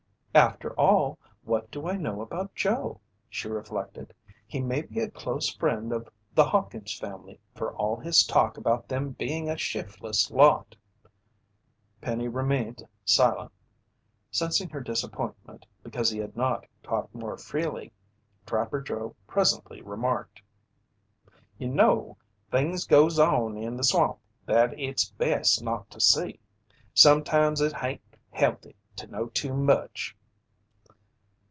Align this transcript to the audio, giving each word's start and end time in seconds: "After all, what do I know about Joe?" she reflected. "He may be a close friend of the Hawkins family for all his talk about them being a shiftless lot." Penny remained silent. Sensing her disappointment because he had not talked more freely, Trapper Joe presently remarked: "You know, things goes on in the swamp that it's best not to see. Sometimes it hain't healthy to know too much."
"After 0.33 0.71
all, 0.79 1.19
what 1.43 1.69
do 1.71 1.89
I 1.89 1.97
know 1.97 2.21
about 2.21 2.55
Joe?" 2.55 3.01
she 3.29 3.49
reflected. 3.49 4.13
"He 4.47 4.61
may 4.61 4.81
be 4.83 5.01
a 5.01 5.11
close 5.11 5.53
friend 5.53 5.91
of 5.91 6.07
the 6.33 6.45
Hawkins 6.45 6.97
family 6.97 7.37
for 7.53 7.73
all 7.75 7.97
his 7.97 8.23
talk 8.23 8.55
about 8.55 8.87
them 8.87 9.09
being 9.09 9.49
a 9.49 9.57
shiftless 9.57 10.31
lot." 10.31 10.73
Penny 11.99 12.29
remained 12.29 12.87
silent. 13.03 13.51
Sensing 14.31 14.69
her 14.69 14.79
disappointment 14.79 15.65
because 15.83 16.09
he 16.09 16.19
had 16.19 16.37
not 16.37 16.65
talked 16.81 17.13
more 17.13 17.37
freely, 17.37 17.91
Trapper 18.45 18.79
Joe 18.81 19.17
presently 19.27 19.81
remarked: 19.81 20.41
"You 21.57 21.67
know, 21.67 22.15
things 22.49 22.85
goes 22.85 23.19
on 23.19 23.57
in 23.57 23.75
the 23.75 23.83
swamp 23.83 24.17
that 24.45 24.79
it's 24.79 25.09
best 25.11 25.61
not 25.61 25.89
to 25.89 25.99
see. 25.99 26.39
Sometimes 26.93 27.59
it 27.59 27.73
hain't 27.73 27.99
healthy 28.31 28.77
to 28.95 29.07
know 29.07 29.25
too 29.25 29.53
much." 29.53 30.15